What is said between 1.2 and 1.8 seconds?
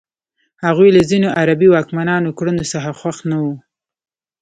عربي